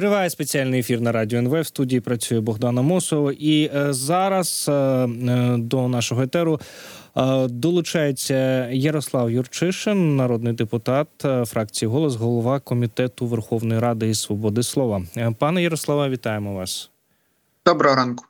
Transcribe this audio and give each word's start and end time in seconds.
Триває 0.00 0.30
спеціальний 0.30 0.80
ефір 0.80 1.00
на 1.00 1.12
радіо 1.12 1.38
НВ. 1.38 1.60
В 1.60 1.66
студії 1.66 2.00
працює 2.00 2.40
Богдана 2.40 2.82
Мосова. 2.82 3.32
І 3.38 3.70
е, 3.74 3.92
зараз 3.92 4.66
е, 4.68 4.72
е, 4.72 5.56
до 5.58 5.88
нашого 5.88 6.22
етеру 6.22 6.60
долучається 7.48 8.68
Ярослав 8.72 9.30
Юрчишин, 9.30 10.16
народний 10.16 10.52
депутат 10.52 11.08
фракції 11.46 11.88
голос, 11.88 12.16
голова 12.16 12.60
комітету 12.60 13.26
Верховної 13.26 13.80
Ради 13.80 14.08
і 14.08 14.14
свободи 14.14 14.62
слова. 14.62 15.02
Пане 15.38 15.62
Ярославе, 15.62 16.08
вітаємо 16.08 16.54
вас. 16.54 16.90
Доброго 17.66 17.96
ранку. 17.96 18.24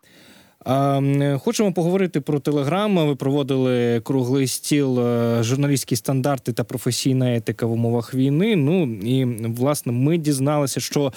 Хочемо 1.39 1.73
поговорити 1.73 2.21
про 2.21 2.41
телеграм. 2.41 3.07
Ви 3.07 3.15
проводили 3.17 4.01
круглий 4.01 4.47
стіл 4.47 5.01
е, 5.01 5.43
журналістські 5.43 5.97
стандарти 5.97 6.53
та 6.53 6.65
професійна 6.65 7.37
етика 7.37 7.67
в 7.67 7.73
умовах 7.73 8.15
війни. 8.15 8.57
Ну 8.57 8.83
і 8.95 9.25
власне 9.47 9.93
ми 9.93 10.19
дізналися, 10.19 10.81
що 10.81 11.13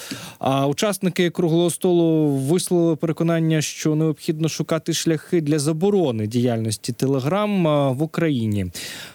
учасники 0.68 1.30
круглого 1.30 1.70
столу 1.70 2.28
висловили 2.28 2.96
переконання, 2.96 3.62
що 3.62 3.96
необхідно 3.96 4.50
шукати 4.50 4.94
шляхи 4.94 5.42
для 5.42 5.60
заборони 5.60 6.28
діяльності 6.28 6.94
Телеграм 6.94 7.64
в 7.96 8.02
Україні. 8.02 8.66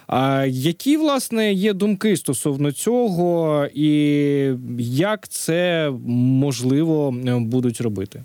А 0.07 0.45
які 0.45 0.97
власне 0.97 1.53
є 1.53 1.73
думки 1.73 2.17
стосовно 2.17 2.71
цього, 2.71 3.65
і 3.73 3.89
як 4.79 5.27
це 5.27 5.91
можливо 6.05 7.11
будуть 7.39 7.81
робити? 7.81 8.23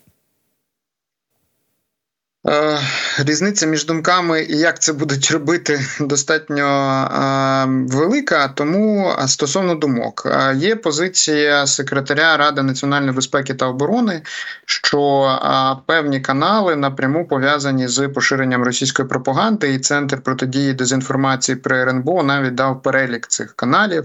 Е, 2.49 2.79
різниця 3.19 3.67
між 3.67 3.87
думками 3.87 4.43
і 4.43 4.59
як 4.59 4.79
це 4.79 4.93
будуть 4.93 5.31
робити, 5.31 5.81
достатньо 6.01 6.65
е, 6.65 7.67
велика. 7.97 8.49
Тому 8.49 9.13
стосовно 9.27 9.75
думок, 9.75 10.23
е, 10.27 10.55
є 10.57 10.77
позиція 10.77 11.67
секретаря 11.67 12.37
Ради 12.37 12.63
національної 12.63 13.13
безпеки 13.13 13.55
та 13.55 13.67
оборони, 13.67 14.23
що 14.67 15.29
певні 15.87 16.21
канали 16.21 16.77
напряму 16.77 17.27
пов'язані 17.27 17.89
з 17.89 18.09
поширенням 18.09 18.63
російської 18.63 19.09
пропаганди, 19.09 19.75
і 19.75 19.79
центр 19.79 20.21
протидії 20.21 20.73
дезінформації 20.73 21.57
при 21.57 21.81
РНБО 21.81 22.23
навіть 22.23 22.55
дав 22.55 22.83
перелік 22.83 23.27
цих 23.27 23.53
каналів. 23.57 24.05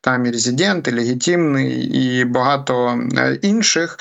Там 0.00 0.26
і 0.26 0.30
резидент, 0.30 0.88
і 0.88 0.94
легітимний, 0.94 1.72
і 1.72 2.24
багато 2.24 3.00
інших. 3.42 3.96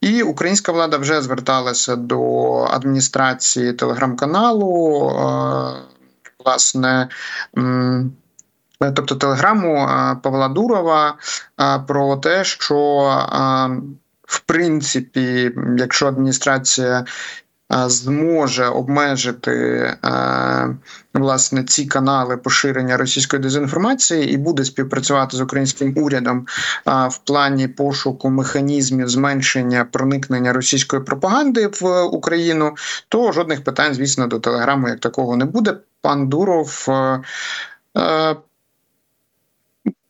І 0.00 0.22
українська 0.22 0.72
влада 0.72 0.96
вже 0.96 1.22
зверталася 1.22 1.96
до 1.96 2.54
адміністрації 2.64 3.72
телеграм-каналу. 3.72 5.08
Е, 5.10 5.74
власне, 6.44 7.08
тобто 8.94 9.14
телеграму 9.14 9.76
е, 9.76 10.16
Павла 10.22 10.48
Дурова 10.48 11.16
е, 11.60 11.78
про 11.78 12.16
те, 12.16 12.44
що 12.44 12.76
в 14.22 14.40
принципі, 14.40 15.52
якщо 15.78 16.06
адміністрація 16.06 17.04
зможе 17.86 18.66
обмежити 18.66 19.96
власне 21.14 21.64
ці 21.64 21.86
канали 21.86 22.36
поширення 22.36 22.96
російської 22.96 23.42
дезінформації 23.42 24.32
і 24.32 24.36
буде 24.36 24.64
співпрацювати 24.64 25.36
з 25.36 25.40
українським 25.40 25.94
урядом 25.96 26.46
в 26.86 27.18
плані 27.24 27.68
пошуку 27.68 28.30
механізмів 28.30 29.08
зменшення 29.08 29.84
проникнення 29.84 30.52
російської 30.52 31.02
пропаганди 31.02 31.70
в 31.80 32.02
Україну, 32.02 32.76
то 33.08 33.32
жодних 33.32 33.64
питань, 33.64 33.94
звісно, 33.94 34.26
до 34.26 34.38
телеграму 34.38 34.88
як 34.88 35.00
такого 35.00 35.36
не 35.36 35.44
буде. 35.44 35.76
Пан 36.02 36.28
Дуров. 36.28 36.88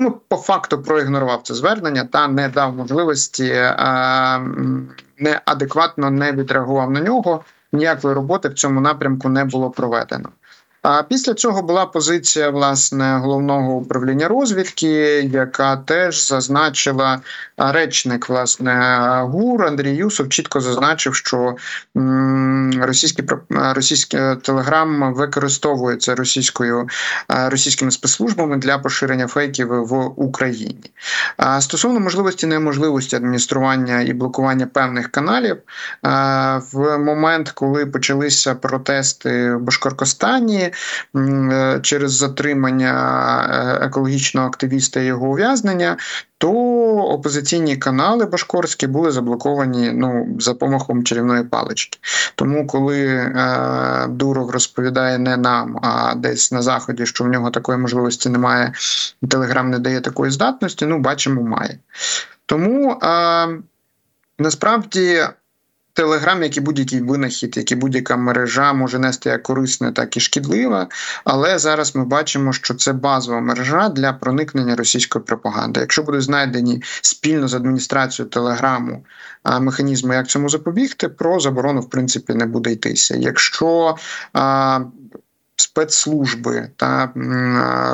Ну, 0.00 0.20
по 0.28 0.36
факту 0.36 0.82
проігнорував 0.82 1.40
це 1.42 1.54
звернення 1.54 2.04
та 2.04 2.28
не 2.28 2.48
дав 2.48 2.76
можливості 2.76 3.54
неадекватно 5.18 6.10
не 6.10 6.32
відреагував 6.32 6.90
на 6.90 7.00
нього. 7.00 7.44
Ніякої 7.72 8.14
роботи 8.14 8.48
в 8.48 8.54
цьому 8.54 8.80
напрямку 8.80 9.28
не 9.28 9.44
було 9.44 9.70
проведено. 9.70 10.28
А 10.82 11.02
після 11.02 11.34
цього 11.34 11.62
була 11.62 11.86
позиція 11.86 12.50
власне 12.50 13.18
головного 13.18 13.72
управління 13.72 14.28
розвідки, 14.28 14.88
яка 15.22 15.76
теж 15.76 16.28
зазначила 16.28 17.20
речник 17.58 18.28
власне 18.28 18.98
ГУР 19.22 19.66
Андрій 19.66 19.94
Юсов 19.94 20.28
чітко 20.28 20.60
зазначив, 20.60 21.14
що 21.14 21.56
російські 22.80 23.24
російські 23.50 24.18
телеграм 24.42 25.14
використовується 25.14 26.14
російською 26.14 26.88
російськими 27.28 27.90
спецслужбами 27.90 28.56
для 28.56 28.78
поширення 28.78 29.26
фейків 29.26 29.68
в 29.68 30.12
Україні. 30.16 30.90
Стосовно 31.60 32.00
можливості 32.00 32.46
неможливості 32.46 33.16
адміністрування 33.16 34.00
і 34.00 34.12
блокування 34.12 34.66
певних 34.66 35.10
каналів 35.10 35.56
в 36.72 36.98
момент, 36.98 37.50
коли 37.50 37.86
почалися 37.86 38.54
протести 38.54 39.54
в 39.54 39.60
Башкоркостані. 39.60 40.72
Е, 41.16 41.80
через 41.82 42.12
затримання 42.12 42.92
е, 43.80 43.86
екологічного 43.86 44.46
активіста 44.46 45.00
і 45.00 45.04
його 45.04 45.26
ув'язнення, 45.26 45.96
то 46.38 46.52
опозиційні 46.96 47.47
канали 47.76 48.26
Башкорські 48.26 48.86
були 48.86 49.10
заблоковані 49.10 49.90
ну 49.92 50.36
за 50.40 50.54
помахом 50.54 51.04
чарівної 51.04 51.42
палички. 51.42 51.98
Тому, 52.34 52.66
коли 52.66 53.06
е, 53.06 54.06
Дуров 54.08 54.50
розповідає 54.50 55.18
не 55.18 55.36
нам, 55.36 55.78
а 55.82 56.14
десь 56.14 56.52
на 56.52 56.62
заході, 56.62 57.06
що 57.06 57.24
в 57.24 57.28
нього 57.28 57.50
такої 57.50 57.78
можливості 57.78 58.28
немає, 58.28 58.72
телеграм 59.30 59.70
не 59.70 59.78
дає 59.78 60.00
такої 60.00 60.30
здатності, 60.30 60.86
ну 60.86 60.98
бачимо, 60.98 61.42
має. 61.42 61.78
Тому 62.46 62.92
е, 62.92 63.48
насправді 64.38 65.22
Телеграм, 65.98 66.42
як 66.42 66.56
і 66.56 66.60
будь-який 66.60 67.00
винахід, 67.00 67.56
як 67.56 67.72
і 67.72 67.74
будь-яка 67.74 68.16
мережа 68.16 68.72
може 68.72 68.98
нести 68.98 69.28
як 69.28 69.42
корисне, 69.42 69.92
так 69.92 70.16
і 70.16 70.20
шкідливе. 70.20 70.86
Але 71.24 71.58
зараз 71.58 71.96
ми 71.96 72.04
бачимо, 72.04 72.52
що 72.52 72.74
це 72.74 72.92
базова 72.92 73.40
мережа 73.40 73.88
для 73.88 74.12
проникнення 74.12 74.76
російської 74.76 75.24
пропаганди. 75.24 75.80
Якщо 75.80 76.02
будуть 76.02 76.22
знайдені 76.22 76.82
спільно 77.02 77.48
з 77.48 77.54
адміністрацією 77.54 78.30
Телеграму 78.30 79.04
механізми, 79.60 80.14
як 80.14 80.26
цьому 80.26 80.48
запобігти, 80.48 81.08
про 81.08 81.40
заборону 81.40 81.80
в 81.80 81.90
принципі 81.90 82.34
не 82.34 82.46
буде 82.46 82.72
йтися. 82.72 83.16
Якщо 83.16 83.96
спецслужби 85.60 86.70
та 86.76 87.12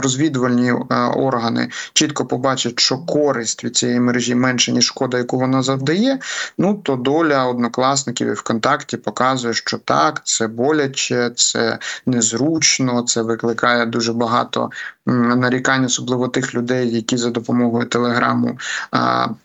розвідувальні 0.02 0.72
органи 1.16 1.69
чітко 1.92 2.26
побачать, 2.26 2.80
що 2.80 2.98
користь 2.98 3.64
від 3.64 3.76
цієї 3.76 4.00
мережі 4.00 4.34
менше 4.34 4.72
ніж 4.72 4.84
шкода, 4.84 5.19
яку 5.19 5.38
вона 5.38 5.62
завдає. 5.62 6.19
Ну 6.58 6.75
то 6.75 6.97
доля 6.97 7.47
однокласників 7.47 8.28
і 8.28 8.32
ВКонтакті 8.32 8.97
показує, 8.97 9.54
що 9.54 9.78
так, 9.78 10.20
це 10.25 10.47
боляче, 10.47 11.30
це 11.36 11.78
незручно, 12.06 13.02
це 13.02 13.22
викликає 13.22 13.86
дуже 13.86 14.12
багато 14.12 14.70
нарікань, 15.06 15.84
особливо 15.84 16.28
тих 16.28 16.54
людей, 16.54 16.94
які 16.94 17.16
за 17.16 17.31
допомогою 17.31 17.87
телеграму 17.87 18.59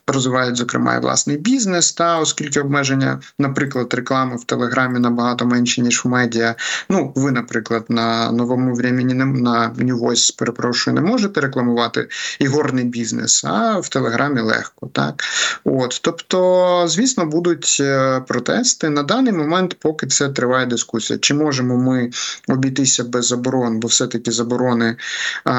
розвивають 0.08 0.56
зокрема 0.56 0.96
і 0.96 1.00
власний 1.00 1.38
бізнес, 1.38 1.94
та 1.94 2.20
оскільки 2.20 2.60
обмеження, 2.60 3.20
наприклад, 3.40 3.94
реклами 3.94 4.36
в 4.36 4.44
телеграмі 4.44 5.00
набагато 5.00 5.46
менші 5.46 5.82
ніж 5.82 6.06
в 6.06 6.08
медіа. 6.08 6.56
Ну, 6.90 7.14
ви, 7.16 7.32
наприклад, 7.32 7.86
на 7.90 8.32
новому 8.32 8.74
времені 8.74 9.14
на 9.14 9.72
New 9.80 10.00
Voice, 10.00 10.38
перепрошую, 10.38 10.96
не 10.96 11.02
можете 11.02 11.42
рекламувати 11.42 12.08
ігорний 12.40 12.84
бізнес, 12.84 13.44
а 13.44 13.80
в 13.80 13.90
телеграмі 13.90 14.42
легко. 14.42 14.88
Так, 14.88 15.24
от 15.64 16.00
тобто, 16.04 16.86
звісно, 16.88 17.26
будуть 17.26 17.78
е, 17.80 18.22
протести 18.28 18.90
на 18.90 19.04
даний 19.04 19.34
момент, 19.34 19.76
поки 19.80 20.08
це 20.08 20.30
триває 20.30 20.66
дискусія. 20.66 21.20
Чи 21.20 21.34
можемо 21.34 21.78
ми 21.78 22.10
обійтися 22.48 23.04
без 23.04 23.28
заборон, 23.28 23.80
бо 23.80 23.88
все 23.88 24.08
таки 24.08 24.32
заборони 24.32 24.96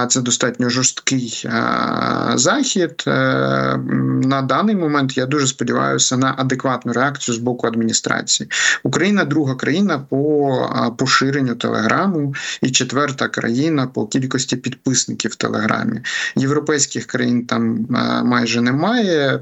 це 0.09 0.21
достатньо 0.21 0.69
жорсткий 0.69 1.49
захід. 2.35 3.05
Е, 3.07 3.11
на 4.23 4.43
даний 4.43 4.77
момент 4.77 5.17
я 5.17 5.27
дуже 5.27 5.47
сподіваюся 5.47 6.17
на 6.17 6.35
адекватну 6.39 6.93
реакцію 6.93 7.35
з 7.35 7.39
боку 7.39 7.67
адміністрації. 7.67 8.51
Україна 8.83 9.25
друга 9.25 9.55
країна 9.55 9.99
по 9.99 10.95
поширенню 10.99 11.55
телеграму 11.55 12.35
і 12.63 12.71
четверта 12.71 13.29
країна 13.29 13.87
по 13.87 14.07
кількості 14.07 14.57
підписників 14.57 15.31
в 15.31 15.35
Телеграмі. 15.35 16.01
Європейських 16.37 17.07
країн 17.07 17.47
там 17.47 17.87
майже 18.25 18.61
немає. 18.61 19.41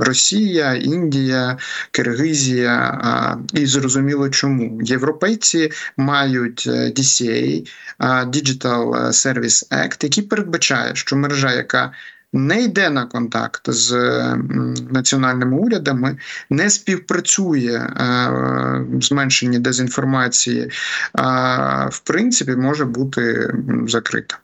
Росія, 0.00 0.74
Індія, 0.74 1.56
Киргизія. 1.90 3.36
І 3.52 3.66
зрозуміло, 3.66 4.28
чому 4.28 4.80
європейці 4.82 5.70
мають 5.96 6.64
е, 6.66 6.70
DCA, 6.70 7.68
Digital 8.00 8.90
Service 9.08 9.85
Act, 9.86 10.04
який 10.04 10.24
передбачає, 10.24 10.94
що 10.94 11.16
мережа, 11.16 11.52
яка 11.52 11.92
не 12.32 12.62
йде 12.62 12.90
на 12.90 13.06
контакт 13.06 13.70
з 13.70 13.92
національними 14.90 15.56
урядами, 15.56 16.16
не 16.50 16.70
співпрацює 16.70 17.72
е, 17.72 17.90
в 18.92 19.02
зменшенні 19.02 19.58
дезінформації, 19.58 20.70
в 21.90 21.98
принципі 22.04 22.56
може 22.56 22.84
бути 22.84 23.54
закрита. 23.86 24.38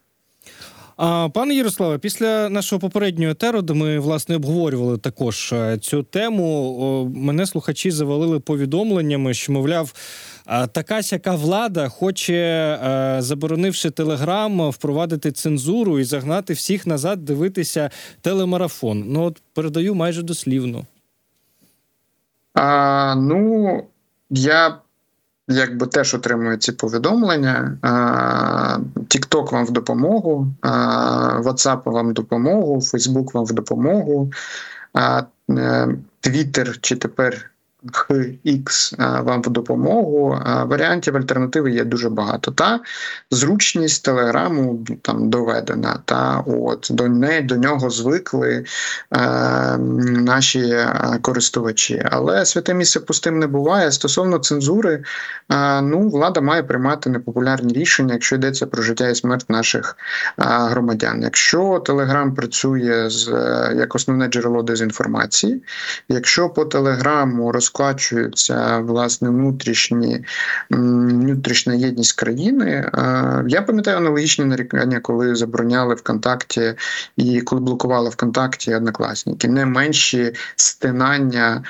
Пане 1.35 1.55
Ярославе, 1.55 1.99
після 1.99 2.49
нашого 2.49 2.81
попереднього 2.81 3.33
етеру, 3.33 3.63
ми 3.69 3.99
власне 3.99 4.37
обговорювали 4.37 4.99
також 4.99 5.53
е, 5.53 5.79
цю 5.79 6.03
тему. 6.03 7.13
Мене 7.17 7.47
слухачі 7.47 7.91
завалили 7.91 8.41
повідомленнями, 8.41 9.35
що 9.35 9.53
мовляв. 9.53 9.93
Така 10.47 11.03
сяка 11.03 11.35
влада 11.35 11.89
хоче, 11.89 12.35
е, 12.35 13.17
заборонивши 13.23 13.91
телеграм, 13.91 14.71
впровадити 14.71 15.33
цензуру 15.33 15.99
і 15.99 16.05
загнати 16.05 16.53
всіх 16.53 16.87
назад 16.87 17.25
дивитися 17.25 17.91
телемарафон. 18.21 19.05
Ну 19.07 19.23
от 19.23 19.43
передаю 19.55 19.95
майже 19.95 20.23
дослівно. 20.23 20.87
А, 22.55 23.15
Ну 23.15 23.83
я 24.31 24.79
якби 25.49 25.87
теж 25.87 26.15
отримую 26.15 26.57
ці 26.57 26.73
повідомлення. 26.73 27.79
TikTok 28.97 29.53
вам 29.53 29.67
в 29.67 29.71
допомогу, 29.71 30.47
WhatsApp 31.43 31.83
вам 31.85 32.09
в 32.09 32.13
допомогу, 32.13 32.77
Facebook 32.77 33.33
вам 33.33 33.45
в 33.45 33.53
допомогу. 33.53 34.33
Twitter 36.23 36.79
чи 36.81 36.97
тепер 36.97 37.52
X 38.47 38.95
вам 39.25 39.43
в 39.43 39.51
допомогу. 39.51 40.39
Варіантів 40.65 41.17
альтернативи 41.17 41.71
є 41.71 41.85
дуже 41.85 42.09
багато. 42.11 42.51
Та 42.51 42.81
зручність 43.31 44.05
телеграму 44.05 44.87
там 45.03 45.31
доведена. 45.31 45.99
Та 46.05 46.45
от 46.47 46.89
до 46.91 47.09
неї 47.09 47.43
до 47.43 47.57
нього 47.57 47.91
звикли 47.91 48.65
е, 49.11 49.79
наші 49.79 50.77
користувачі. 51.23 52.03
Але 52.11 52.45
святе 52.45 52.75
місце 52.75 53.01
пустим 53.01 53.39
не 53.39 53.47
буває. 53.47 53.93
Стосовно 53.93 54.39
цензури, 54.39 55.03
е, 55.53 55.83
ну 55.83 56.09
влада 56.09 56.41
має 56.41 56.63
приймати 56.63 57.11
непопулярні 57.11 57.73
рішення, 57.73 58.13
якщо 58.13 58.37
йдеться 58.37 58.67
про 58.67 58.83
життя 58.83 59.09
і 59.09 59.15
смерть 59.15 59.51
наших 59.51 59.97
е, 60.39 60.45
громадян. 60.47 61.23
Якщо 61.23 61.83
Телеграм 61.87 62.35
працює 62.35 63.11
з 63.11 63.29
як 63.77 63.95
основне 63.95 64.29
джерело 64.29 64.63
дезінформації, 64.63 65.63
якщо 66.09 66.49
по 66.49 66.65
телеграму 66.65 67.53
роз 67.53 67.72
розкачуються 67.73 68.79
власне 68.79 69.29
внутрішні 69.29 70.25
внутрішня 70.71 71.75
єдність 71.75 72.19
країни. 72.19 72.67
Е, 72.67 73.45
я 73.49 73.63
пам'ятаю 73.63 73.97
аналогічні 73.97 74.45
нарікання, 74.45 75.01
коли 75.01 75.35
забороняли 75.35 75.95
ВКонтакті 75.95 76.75
і 77.17 77.41
коли 77.41 77.61
блокували 77.61 78.11
ВКонтакті 78.11 78.75
однокласники, 78.75 79.49
не 79.49 79.67
менші 79.67 80.33
стинання 80.57 81.63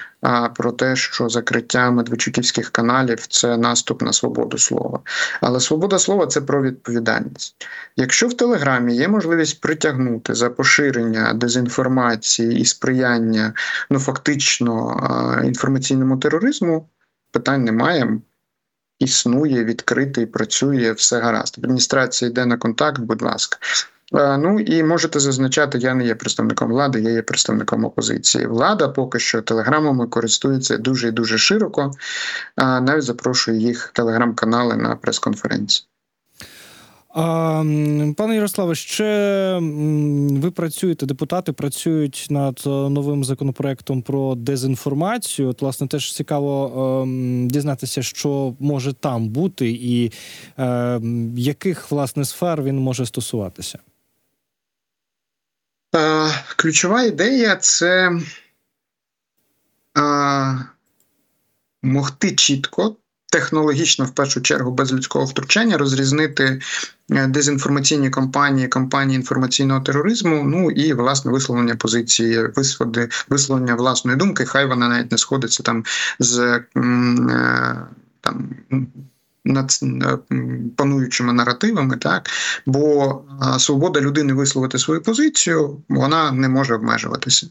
про 0.54 0.72
те, 0.72 0.96
що 0.96 1.28
закриття 1.28 1.90
медведчуківських 1.90 2.70
каналів 2.70 3.26
це 3.26 3.56
наступ 3.56 4.02
на 4.02 4.12
свободу 4.12 4.58
слова. 4.58 5.00
Але 5.40 5.60
свобода 5.60 5.98
слова 5.98 6.26
це 6.26 6.40
про 6.40 6.62
відповідальність. 6.62 7.66
Якщо 7.96 8.28
в 8.28 8.34
Телеграмі 8.34 8.96
є 8.96 9.08
можливість 9.08 9.60
притягнути 9.60 10.34
за 10.34 10.50
поширення 10.50 11.32
дезінформації 11.32 12.60
і 12.60 12.64
сприяння 12.64 13.52
ну 13.90 13.98
фактично 13.98 14.96
інформаційному 15.44 16.16
тероризму, 16.16 16.88
питань 17.30 17.64
немає. 17.64 18.18
Існує, 18.98 19.64
відкритий, 19.64 20.26
працює, 20.26 20.92
все 20.92 21.20
гаразд. 21.20 21.54
Адміністрація 21.58 22.30
йде 22.30 22.46
на 22.46 22.56
контакт, 22.56 23.00
будь 23.00 23.22
ласка. 23.22 23.58
Е, 24.14 24.38
ну 24.38 24.60
і 24.60 24.82
можете 24.82 25.20
зазначати, 25.20 25.78
я 25.78 25.94
не 25.94 26.04
є 26.04 26.14
представником 26.14 26.70
влади, 26.70 27.00
я 27.00 27.10
є 27.10 27.22
представником 27.22 27.84
опозиції. 27.84 28.46
Влада 28.46 28.88
поки 28.88 29.18
що 29.18 29.42
телеграмами 29.42 30.06
користується 30.06 30.76
дуже 30.76 31.08
і 31.08 31.12
дуже 31.12 31.38
широко. 31.38 31.90
Навіть 32.56 33.04
запрошую 33.04 33.58
їх 33.58 33.90
телеграм-канали 33.94 34.76
на 34.76 34.96
прес-конференції. 34.96 35.86
А, 37.14 37.64
Пане 38.16 38.34
Ярославе, 38.34 38.74
ще 38.74 39.58
ви 40.32 40.50
працюєте, 40.50 41.06
депутати 41.06 41.52
працюють 41.52 42.26
над 42.30 42.62
е, 42.66 42.68
новим 42.68 43.24
законопроектом 43.24 44.02
про 44.02 44.34
дезінформацію. 44.34 45.48
От, 45.48 45.62
власне, 45.62 45.86
теж 45.86 46.14
цікаво 46.14 47.04
е, 47.06 47.46
дізнатися, 47.46 48.02
що 48.02 48.54
може 48.60 48.92
там 48.92 49.28
бути, 49.28 49.70
і 49.70 50.12
е, 50.58 51.00
яких 51.36 51.90
власне 51.90 52.24
сфер 52.24 52.62
він 52.62 52.78
може 52.78 53.06
стосуватися. 53.06 53.78
Ключова 56.56 57.02
ідея 57.02 57.56
це 57.56 58.20
а, 59.94 60.54
могти 61.82 62.34
чітко, 62.34 62.96
технологічно, 63.32 64.04
в 64.04 64.10
першу 64.10 64.40
чергу, 64.40 64.70
без 64.70 64.92
людського 64.92 65.24
втручання, 65.24 65.78
розрізнити 65.78 66.60
е, 67.10 67.26
дезінформаційні 67.26 68.10
кампанії, 68.10 68.68
кампанії 68.68 69.16
інформаційного 69.16 69.80
тероризму, 69.80 70.42
ну 70.44 70.70
і 70.70 70.92
власне 70.92 71.32
висловлення 71.32 71.76
позиції, 71.76 72.48
висводи, 72.56 73.08
висловлення 73.28 73.74
власної 73.74 74.16
думки, 74.16 74.44
хай 74.44 74.66
вона 74.66 74.88
навіть 74.88 75.12
не 75.12 75.18
сходиться 75.18 75.62
там 75.62 75.84
з 76.18 76.38
е, 76.40 77.86
там 78.20 78.50
над 79.44 79.80
пануючими 80.76 81.32
наративами, 81.32 81.96
так 81.96 82.30
бо 82.66 83.20
свобода 83.58 84.00
людини 84.00 84.32
висловити 84.32 84.78
свою 84.78 85.02
позицію 85.02 85.82
вона 85.88 86.32
не 86.32 86.48
може 86.48 86.74
обмежуватися. 86.74 87.46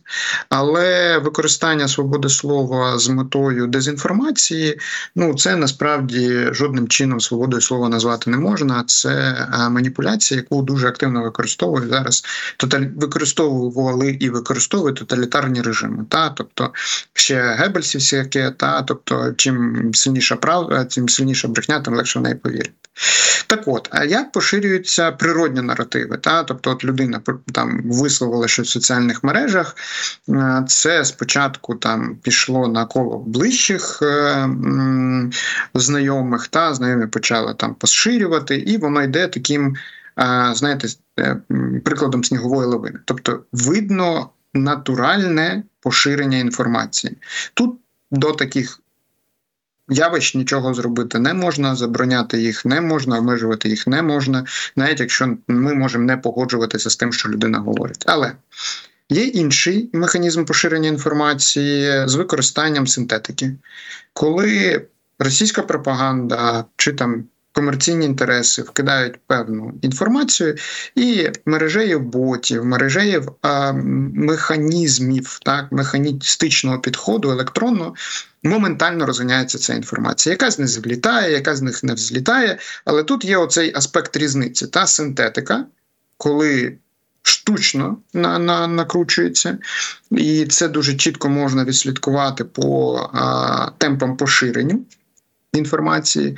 Але 0.50 1.18
використання 1.18 1.88
свободи 1.88 2.30
слова 2.30 3.00
з 3.00 3.10
метою 3.10 3.68
дезінформації, 3.68 4.80
ну 5.16 5.34
це 5.34 5.56
насправді 5.56 6.48
жодним 6.52 6.88
чином 6.88 7.20
свободою 7.20 7.62
слова 7.62 7.90
назвати 7.90 8.30
не 8.30 8.38
можна. 8.38 8.84
Це 8.88 9.48
маніпуляція, 9.70 10.40
яку 10.40 10.62
дуже 10.62 10.88
активно 10.88 11.24
використовують 11.24 11.90
зараз. 11.90 12.24
Тоталь 12.58 12.86
використовували 12.96 14.18
і 14.20 14.30
використовують 14.30 14.98
тоталітарні 14.98 15.62
режими. 15.62 16.06
Та 16.10 16.30
тобто 16.30 16.72
ще 17.14 17.42
Геббельсівське, 17.42 18.52
та 18.58 18.82
тобто, 18.82 19.34
чим 19.38 19.92
сильніша 19.94 20.36
правда, 20.36 20.86
тим 20.86 21.10
сильніша 21.10 21.48
брехня 21.48 21.81
тим 21.82 21.96
легше 21.96 22.20
в 22.20 22.22
неї 22.22 22.36
повірити. 22.36 22.72
Так 23.48 23.64
от, 23.66 23.90
а 23.92 24.04
як 24.04 24.32
поширюються 24.32 25.12
природні 25.12 25.62
наративи? 25.62 26.18
Та? 26.18 26.44
Тобто, 26.44 26.72
от 26.72 26.84
людина 26.84 27.22
там 27.54 27.82
висловила 27.86 28.48
щось 28.48 28.68
в 28.68 28.72
соціальних 28.72 29.24
мережах, 29.24 29.76
е, 30.30 30.64
це 30.68 31.06
спочатку 31.06 31.76
там 31.76 32.16
пішло 32.16 32.68
на 32.68 32.86
коло 32.86 33.18
ближчих 33.18 34.00
е, 34.02 34.50
знайомих, 35.74 36.48
та 36.48 36.74
знайомі 36.74 37.08
почали 37.08 37.54
там 37.54 37.76
поширювати, 37.76 38.56
і 38.56 38.78
воно 38.78 39.04
йде 39.04 39.28
таким, 39.28 39.76
е, 40.20 40.52
знаєте, 40.54 40.88
прикладом 41.84 42.24
снігової 42.24 42.68
лавини. 42.68 43.00
Тобто, 43.06 43.44
видно 43.52 44.30
натуральне 44.54 45.64
поширення 45.80 46.38
інформації. 46.38 47.18
Тут 47.54 47.76
до 48.12 48.32
таких 48.32 48.80
явищ 49.90 50.36
нічого 50.36 50.74
зробити 50.74 51.20
не 51.20 51.34
можна, 51.34 51.76
забороняти 51.76 52.42
їх 52.42 52.66
не 52.66 52.82
можна, 52.82 53.18
обмежувати 53.18 53.70
їх 53.70 53.88
не 53.88 54.02
можна, 54.02 54.46
навіть 54.76 55.00
якщо 55.00 55.38
ми 55.48 55.74
можемо 55.74 56.06
не 56.06 56.18
погоджуватися 56.18 56.90
з 56.90 56.96
тим, 56.96 57.14
що 57.14 57.30
людина 57.30 57.60
говорить. 57.60 58.04
Але 58.08 58.32
є 59.10 59.24
інший 59.24 59.90
механізм 59.94 60.46
поширення 60.46 60.90
інформації 60.90 62.08
з 62.08 62.16
використанням 62.16 62.88
синтетики, 62.88 63.56
коли 64.14 64.86
російська 65.20 65.62
пропаганда 65.62 66.66
чи 66.76 66.94
там 66.94 67.24
комерційні 67.52 68.06
інтереси 68.06 68.62
вкидають 68.62 69.20
певну 69.28 69.74
інформацію, 69.82 70.56
і 70.96 71.30
мережею 71.46 72.00
ботів, 72.00 72.66
мережею 72.66 73.36
а, 73.42 73.72
механізмів, 74.14 75.40
так, 75.46 75.72
механістичного 75.72 76.80
підходу 76.80 77.32
електронного 77.32 77.96
моментально 78.44 79.06
розганяється 79.06 79.58
ця 79.58 79.74
інформація. 79.74 80.34
Яка 80.34 80.52
з 80.52 80.60
них 80.60 80.68
злітає, 80.68 81.32
яка 81.32 81.56
з 81.56 81.62
них 81.62 81.84
не 81.84 81.94
взлітає. 81.94 82.60
Але 82.86 83.04
тут 83.04 83.26
є 83.26 83.38
оцей 83.38 83.74
аспект 83.76 84.18
різниці 84.18 84.68
та 84.68 84.88
синтетика, 84.88 85.66
коли. 86.18 86.78
Штучно 87.24 87.98
на, 88.14 88.40
на, 88.40 88.68
накручується, 88.68 89.58
і 90.12 90.46
це 90.46 90.68
дуже 90.68 90.96
чітко 90.96 91.30
можна 91.30 91.66
відслідкувати 91.66 92.44
по 92.44 92.96
а, 93.14 93.72
темпам 93.78 94.18
поширення 94.18 94.80
інформації. 95.54 96.38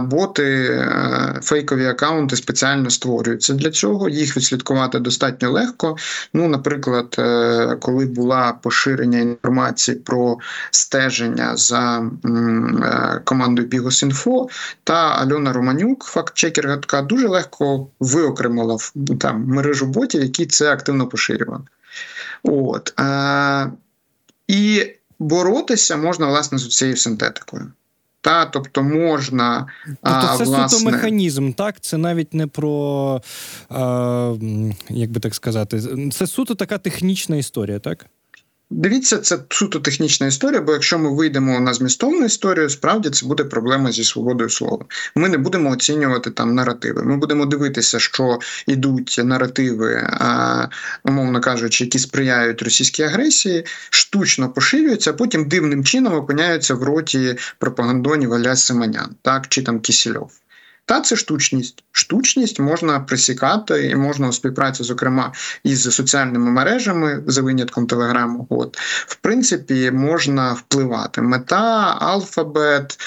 Боти, 0.00 0.64
е, 0.70 1.40
фейкові 1.42 1.86
акаунти 1.86 2.36
спеціально 2.36 2.90
створюються 2.90 3.54
для 3.54 3.70
цього. 3.70 4.08
Їх 4.08 4.36
відслідкувати 4.36 4.98
достатньо 4.98 5.50
легко. 5.50 5.96
Ну, 6.34 6.48
наприклад, 6.48 7.16
е, 7.18 7.76
коли 7.80 8.06
була 8.06 8.52
поширення 8.52 9.18
інформації 9.18 9.96
про 9.96 10.38
стеження 10.70 11.56
за 11.56 12.10
е, 12.24 13.20
командою 13.24 13.68
Бігосінфо, 13.68 14.48
та 14.84 14.94
Альона 14.94 15.52
Романюк, 15.52 16.04
факт-чекерка, 16.04 17.02
дуже 17.02 17.28
легко 17.28 17.86
виокремила 18.00 18.78
там 19.20 19.44
мережу 19.46 19.86
ботів, 19.86 20.22
які 20.22 20.46
це 20.46 20.72
активно 20.72 21.06
поширювали. 21.06 21.64
От. 22.42 22.94
І 24.48 24.86
боротися 25.18 25.96
можна 25.96 26.26
власне 26.26 26.58
з 26.58 26.68
цією 26.68 26.96
синтетикою. 26.96 27.72
Та 28.24 28.46
тобто 28.46 28.82
можна 28.82 29.66
Тобто 29.86 29.98
а, 30.02 30.36
це 30.36 30.44
власне, 30.44 30.68
суто 30.78 30.90
механізм, 30.90 31.52
так? 31.52 31.80
Це 31.80 31.98
навіть 31.98 32.34
не 32.34 32.46
про 32.46 33.20
а, 33.68 34.34
як 34.88 35.10
би 35.10 35.20
так 35.20 35.34
сказати, 35.34 35.80
це 36.12 36.26
суто 36.26 36.54
така 36.54 36.78
технічна 36.78 37.36
історія, 37.36 37.78
так? 37.78 38.06
Дивіться, 38.76 39.18
це 39.18 39.38
суто 39.50 39.80
технічна 39.80 40.26
історія, 40.26 40.60
бо 40.60 40.72
якщо 40.72 40.98
ми 40.98 41.14
вийдемо 41.14 41.60
на 41.60 41.74
змістовну 41.74 42.24
історію, 42.24 42.70
справді 42.70 43.10
це 43.10 43.26
буде 43.26 43.44
проблема 43.44 43.92
зі 43.92 44.04
свободою 44.04 44.50
слова. 44.50 44.84
Ми 45.14 45.28
не 45.28 45.38
будемо 45.38 45.70
оцінювати 45.70 46.30
там 46.30 46.54
наративи. 46.54 47.02
Ми 47.02 47.16
будемо 47.16 47.46
дивитися, 47.46 47.98
що 47.98 48.38
йдуть 48.66 49.20
наративи, 49.24 50.08
а, 50.10 50.66
умовно 51.04 51.40
кажучи, 51.40 51.84
які 51.84 51.98
сприяють 51.98 52.62
російській 52.62 53.02
агресії, 53.02 53.64
штучно 53.90 54.48
поширюються, 54.48 55.10
а 55.10 55.14
потім 55.14 55.48
дивним 55.48 55.84
чином 55.84 56.14
опиняються 56.14 56.74
в 56.74 56.82
роті 56.82 57.36
пропагандонів 57.58 58.34
Аля 58.34 58.56
Семенян, 58.56 59.14
так 59.22 59.48
чи 59.48 59.62
там 59.62 59.80
Кісільов. 59.80 60.30
Та 60.86 61.00
це 61.00 61.16
штучність. 61.16 61.84
Штучність 61.92 62.60
можна 62.60 63.00
присікати 63.00 63.88
і 63.88 63.96
можна 63.96 64.28
у 64.28 64.32
співпраці, 64.32 64.82
зокрема, 64.82 65.32
із 65.64 65.94
соціальними 65.94 66.50
мережами 66.50 67.22
за 67.26 67.42
винятком 67.42 67.86
телеграму. 67.86 68.46
От 68.50 68.78
в 69.06 69.14
принципі 69.16 69.90
можна 69.90 70.52
впливати. 70.52 71.22
Мета, 71.22 71.96
алфабет, 72.00 72.98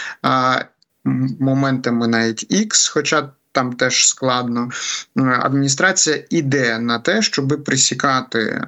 моментами 1.40 2.08
навіть 2.08 2.52
X, 2.52 2.92
хоча. 2.94 3.30
Там 3.58 3.74
теж 3.74 4.08
складно. 4.08 4.70
Е, 5.18 5.22
Адміністрація 5.22 6.24
іде 6.30 6.80
на 6.80 7.00
те, 7.00 7.22
щоб 7.22 7.64
присікати 7.66 8.40
е, 8.40 8.66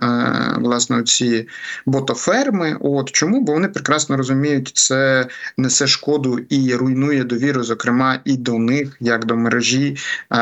власне 0.58 1.04
ці 1.04 1.48
ботоферми. 1.86 2.78
От 2.80 3.12
чому? 3.12 3.42
Бо 3.42 3.54
вони 3.54 3.68
прекрасно 3.68 4.18
розуміють, 4.18 4.72
це 4.74 5.28
несе 5.58 5.88
шкоду 5.88 6.40
і 6.50 6.76
руйнує 6.76 7.24
довіру, 7.24 7.64
зокрема, 7.64 8.20
і 8.26 8.38
до 8.38 8.60
них, 8.60 8.98
як 9.00 9.26
до 9.26 9.36
мережі 9.36 9.98
е, 10.34 10.38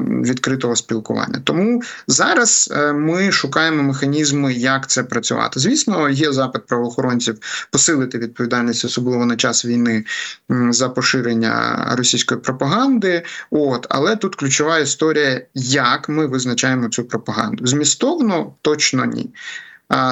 відкритого 0.00 0.76
спілкування. 0.76 1.40
Тому 1.44 1.82
зараз 2.06 2.74
ми 2.94 3.32
шукаємо 3.32 3.82
механізми, 3.82 4.54
як 4.54 4.86
це 4.86 5.02
працювати. 5.02 5.60
Звісно, 5.60 6.08
є 6.08 6.32
запит 6.32 6.66
правоохоронців 6.66 7.38
посилити 7.70 8.18
відповідальність, 8.18 8.84
особливо 8.84 9.26
на 9.26 9.36
час 9.36 9.64
війни, 9.64 10.04
за 10.48 10.88
поширення 10.88 11.86
російської 11.96 12.40
пропаганди. 12.40 13.22
От, 13.50 13.79
але 13.90 14.16
тут 14.16 14.36
ключова 14.36 14.78
історія, 14.78 15.46
як 15.54 16.08
ми 16.08 16.26
визначаємо 16.26 16.88
цю 16.88 17.04
пропаганду. 17.04 17.66
Змістовно 17.66 18.54
точно 18.62 19.04
ні. 19.04 19.30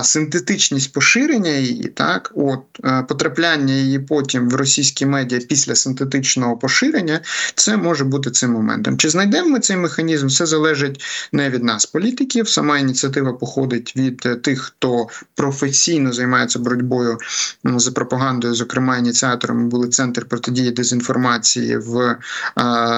Синтетичність 0.02 0.92
поширення 0.92 1.50
її, 1.50 1.88
так, 1.88 2.32
от 2.35 2.61
е, 2.85 3.04
потрапляння 3.08 3.75
її 3.75 3.99
потім 3.99 4.49
в 4.49 4.54
російські 4.54 5.06
медіа 5.06 5.40
після 5.49 5.75
синтетичного 5.75 6.56
поширення, 6.56 7.20
це 7.54 7.76
може 7.76 8.04
бути 8.04 8.30
цим 8.30 8.50
моментом. 8.50 8.99
Чи 8.99 9.08
знайдемо 9.08 9.49
ми 9.49 9.61
цей 9.61 9.76
механізм? 9.76 10.26
Все 10.26 10.47
залежить 10.47 11.02
не 11.32 11.50
від 11.50 11.64
нас, 11.64 11.87
політиків. 11.87 12.49
Сама 12.49 12.78
ініціатива 12.78 13.32
походить 13.32 13.97
від 13.97 14.23
е, 14.26 14.35
тих, 14.35 14.61
хто 14.61 15.06
професійно 15.35 16.12
займається 16.12 16.58
боротьбою 16.58 17.18
за 17.64 17.90
пропагандою. 17.90 18.54
Зокрема, 18.54 18.97
ініціаторами 18.97 19.68
були 19.68 19.88
центр 19.88 20.25
протидії 20.25 20.70
дезінформації 20.70 21.76
в 21.76 21.99
е, 22.00 22.16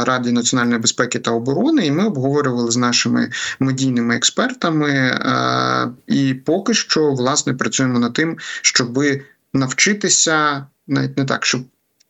Раді 0.04 0.32
національної 0.32 0.80
безпеки 0.80 1.18
та 1.18 1.30
оборони. 1.30 1.86
І 1.86 1.90
ми 1.90 2.06
обговорювали 2.06 2.70
з 2.70 2.76
нашими 2.76 3.30
медійними 3.58 4.16
експертами. 4.16 5.20
І 6.06 6.34
поки 6.34 6.69
що 6.74 7.12
власне 7.12 7.54
працюємо 7.54 7.98
над 7.98 8.12
тим, 8.12 8.38
щоб 8.62 8.98
навчитися 9.54 10.66
навіть 10.86 11.18
не 11.18 11.24
так, 11.24 11.46
щоб. 11.46 11.62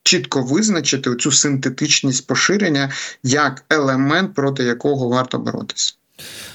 Чітко 0.03 0.43
визначити 0.43 1.15
цю 1.15 1.31
синтетичність 1.31 2.27
поширення 2.27 2.91
як 3.23 3.63
елемент, 3.69 4.33
проти 4.33 4.63
якого 4.63 5.07
варто 5.07 5.39
боротися. 5.39 5.93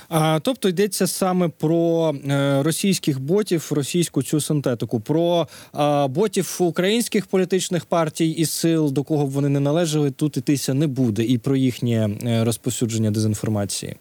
А, 0.09 0.41
тобто 0.43 0.69
йдеться 0.69 1.07
саме 1.07 1.49
про 1.49 2.15
е, 2.29 2.63
російських 2.63 3.21
ботів, 3.21 3.69
російську 3.71 4.23
цю 4.23 4.41
синтетику, 4.41 5.01
про 5.01 5.49
е, 5.75 6.07
ботів 6.07 6.57
українських 6.59 7.27
політичних 7.27 7.85
партій 7.85 8.31
і 8.31 8.47
сил, 8.47 8.93
до 8.93 9.03
кого 9.03 9.27
б 9.27 9.31
вони 9.31 9.49
не 9.49 9.61
належали, 9.61 10.11
тут 10.11 10.37
йтися 10.37 10.75
не 10.75 10.87
буде, 10.87 11.23
і 11.25 11.39
про 11.39 11.57
їхнє 11.57 12.11
е, 12.27 12.45
розповсюдження 12.45 13.11
дезінформації. 13.11 13.97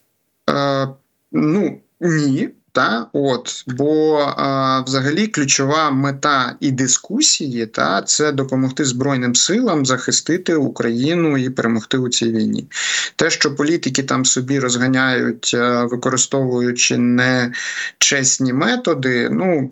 Е, 0.50 0.88
ну 1.31 1.79
ні. 2.01 2.50
Та 2.75 3.08
от 3.13 3.63
бо 3.67 4.17
а, 4.38 4.82
взагалі 4.82 5.27
ключова 5.27 5.91
мета 5.91 6.55
і 6.60 6.72
дискусії 6.72 7.65
та 7.65 8.01
це 8.01 8.32
допомогти 8.32 8.86
збройним 8.86 9.36
силам 9.36 9.86
захистити 9.86 10.55
Україну 10.55 11.38
і 11.38 11.50
перемогти 11.50 11.98
у 11.98 12.10
цій 12.10 12.32
війні. 12.32 12.67
Те, 13.15 13.29
що 13.29 13.55
політики 13.55 14.03
там 14.03 14.25
собі 14.25 14.60
розганяють, 14.60 15.53
а, 15.53 15.86
використовуючи 15.86 16.98
нечесні 16.98 18.53
методи, 18.53 19.29
ну 19.32 19.72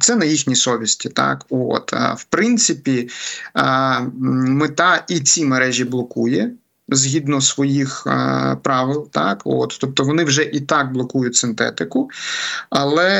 це 0.00 0.16
на 0.16 0.24
їхній 0.24 0.56
совісті. 0.56 1.08
Так, 1.08 1.44
от 1.48 1.92
а, 1.92 2.14
в 2.14 2.24
принципі, 2.24 3.08
а, 3.54 4.00
мета 4.20 5.04
і 5.08 5.20
ці 5.20 5.44
мережі 5.44 5.84
блокує 5.84 6.50
згідно 6.88 7.40
своїх 7.40 8.06
е, 8.06 8.56
правил, 8.62 9.08
так 9.10 9.40
от, 9.44 9.78
тобто 9.80 10.04
вони 10.04 10.24
вже 10.24 10.42
і 10.42 10.60
так 10.60 10.92
блокують 10.92 11.36
синтетику, 11.36 12.10
але 12.70 13.10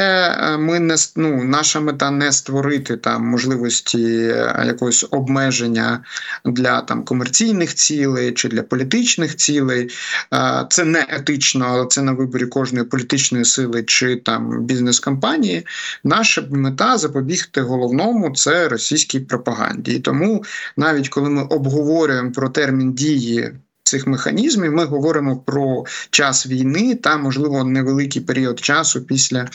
е, 0.41 0.59
ми 0.59 0.81
не 0.81 0.97
ну, 1.17 1.45
наша 1.45 1.81
мета 1.81 2.11
не 2.11 2.33
створити 2.33 2.97
там 2.97 3.27
можливості 3.27 4.05
е, 4.05 4.65
якогось 4.67 5.07
обмеження 5.11 6.05
для 6.45 6.81
там 6.81 7.05
комерційних 7.05 7.75
цілей 7.75 8.33
чи 8.33 8.49
для 8.49 8.63
політичних 8.63 9.37
цілей. 9.37 9.91
Е, 10.35 10.67
це 10.71 10.85
не 10.85 11.07
етично, 11.09 11.67
але 11.69 11.87
це 11.87 12.03
на 12.03 12.13
виборі 12.13 12.47
кожної 12.47 12.85
політичної 12.85 13.45
сили 13.45 13.83
чи 13.83 14.17
там 14.17 14.65
бізнес-компанії. 14.65 15.67
Наша 16.05 16.45
мета 16.51 16.99
запобігти 16.99 17.61
головному 17.61 18.35
це 18.35 18.69
російській 18.69 19.21
пропаганді. 19.21 19.93
І 19.93 19.99
тому 19.99 20.45
навіть 20.77 21.09
коли 21.09 21.31
ми 21.31 21.43
обговорюємо 21.43 22.33
про 22.33 22.49
термін 22.49 22.93
дії 22.93 23.53
цих 23.87 24.07
механізмів, 24.07 24.73
ми 24.73 24.85
говоримо 24.85 25.37
про 25.37 25.85
час 26.11 26.47
війни 26.47 26.95
та, 26.95 27.17
можливо, 27.17 27.65
невеликий 27.65 28.23
період 28.23 28.61
часу 28.61 29.01
після. 29.01 29.49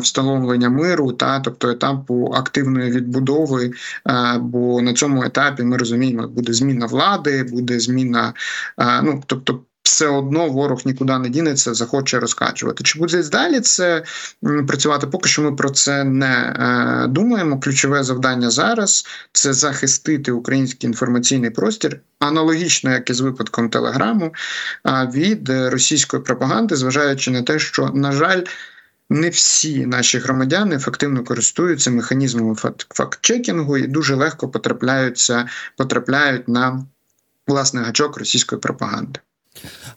Встановлення 0.00 0.70
миру 0.70 1.12
та 1.12 1.40
тобто 1.40 1.70
етапу 1.70 2.32
активної 2.34 2.90
відбудови, 2.90 3.70
бо 4.40 4.82
на 4.82 4.94
цьому 4.94 5.22
етапі 5.22 5.62
ми 5.62 5.76
розуміємо, 5.76 6.28
буде 6.28 6.52
зміна 6.52 6.86
влади, 6.86 7.42
буде 7.44 7.80
зміна. 7.80 8.34
Ну 8.78 9.22
тобто, 9.26 9.60
все 9.88 10.08
одно 10.08 10.48
ворог 10.48 10.80
нікуди 10.84 11.18
не 11.18 11.28
дінеться, 11.28 11.74
захоче 11.74 12.18
розкачувати. 12.20 12.84
Чи 12.84 12.98
буде 12.98 13.22
далі 13.22 13.60
це 13.60 14.04
працювати? 14.68 15.06
Поки 15.06 15.28
що 15.28 15.42
ми 15.42 15.52
про 15.52 15.70
це 15.70 16.04
не 16.04 16.26
е, 16.26 17.06
думаємо. 17.08 17.60
Ключове 17.60 18.02
завдання 18.04 18.50
зараз 18.50 19.06
це 19.32 19.52
захистити 19.52 20.32
український 20.32 20.88
інформаційний 20.88 21.50
простір, 21.50 22.00
аналогічно 22.18 22.90
як 22.90 23.10
і 23.10 23.14
з 23.14 23.20
випадком 23.20 23.70
телеграму, 23.70 24.34
від 25.14 25.48
російської 25.48 26.22
пропаганди, 26.22 26.76
зважаючи 26.76 27.30
на 27.30 27.42
те, 27.42 27.58
що 27.58 27.90
на 27.94 28.12
жаль. 28.12 28.42
Не 29.10 29.28
всі 29.28 29.86
наші 29.86 30.18
громадяни 30.18 30.76
ефективно 30.76 31.24
користуються 31.24 31.90
механізмами 31.90 32.54
факт-чекінгу 32.94 33.78
і 33.78 33.86
дуже 33.86 34.14
легко 34.14 34.48
потрапляються, 34.48 35.48
потрапляють 35.76 36.48
на 36.48 36.86
власний 37.46 37.84
гачок 37.84 38.18
російської 38.18 38.60
пропаганди. 38.60 39.20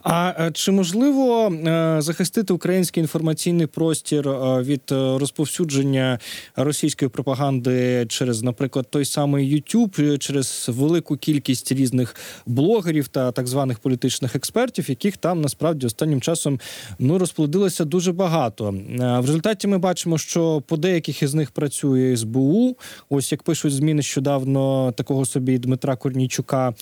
А 0.03 0.49
чи 0.53 0.71
можливо 0.71 1.47
е, 1.47 1.95
захистити 2.01 2.53
український 2.53 3.01
інформаційний 3.01 3.67
простір 3.67 4.29
е, 4.29 4.61
від 4.61 4.81
розповсюдження 4.91 6.19
російської 6.55 7.09
пропаганди 7.09 8.05
через, 8.09 8.43
наприклад, 8.43 8.87
той 8.89 9.05
самий 9.05 9.55
YouTube, 9.55 10.17
через 10.17 10.65
велику 10.69 11.17
кількість 11.17 11.71
різних 11.71 12.15
блогерів 12.45 13.07
та 13.07 13.31
так 13.31 13.47
званих 13.47 13.79
політичних 13.79 14.35
експертів, 14.35 14.89
яких 14.89 15.17
там 15.17 15.41
насправді 15.41 15.85
останнім 15.85 16.21
часом 16.21 16.59
ну 16.99 17.17
розплодилося 17.17 17.85
дуже 17.85 18.11
багато. 18.11 18.67
Е, 18.69 19.19
В 19.19 19.25
результаті 19.25 19.67
ми 19.67 19.77
бачимо, 19.77 20.17
що 20.17 20.61
по 20.67 20.77
деяких 20.77 21.23
із 21.23 21.33
них 21.33 21.51
працює 21.51 22.17
СБУ. 22.17 22.77
Ось 23.09 23.31
як 23.31 23.43
пишуть 23.43 23.73
змі 23.73 23.93
нещодавно 23.93 24.91
такого 24.97 25.25
собі 25.25 25.57
Дмитра 25.57 25.95
Корнійчука, 25.95 26.73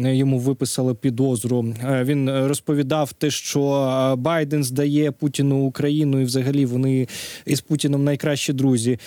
йому 0.00 0.38
виписали 0.38 0.94
підозру 0.94 1.59
часу 1.62 2.04
він 2.04 2.30
розповідав 2.46 3.12
те, 3.12 3.30
що 3.30 4.14
Байден 4.18 4.64
здає 4.64 5.10
Путіну 5.10 5.56
Україну, 5.56 6.20
і 6.20 6.24
взагалі 6.24 6.66
вони 6.66 7.08
із 7.46 7.60
Путіном 7.60 8.04
найкращі 8.04 8.52
друзі. 8.52 8.98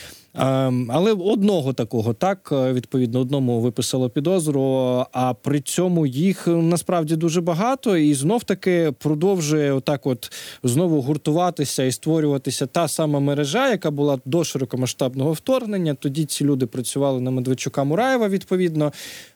Але 0.89 1.11
одного 1.11 1.73
такого 1.73 2.13
так 2.13 2.49
відповідно 2.51 3.19
одному 3.19 3.59
виписало 3.59 4.09
підозру. 4.09 4.63
А 5.11 5.33
при 5.33 5.61
цьому 5.61 6.05
їх 6.05 6.47
насправді 6.47 7.15
дуже 7.15 7.41
багато, 7.41 7.97
і 7.97 8.13
знов 8.13 8.43
таки 8.43 8.93
продовжує 8.99 9.73
отак, 9.73 10.05
от 10.05 10.31
знову 10.63 11.01
гуртуватися 11.01 11.83
і 11.83 11.91
створюватися 11.91 12.65
та 12.65 12.87
сама 12.87 13.19
мережа, 13.19 13.69
яка 13.69 13.91
була 13.91 14.19
до 14.25 14.43
широкомасштабного 14.43 15.33
вторгнення. 15.33 15.93
Тоді 15.93 16.25
ці 16.25 16.45
люди 16.45 16.65
працювали 16.65 17.21
на 17.21 17.31
Медведчука 17.31 17.83
Мураєва. 17.83 18.29
Відповідно, 18.29 18.91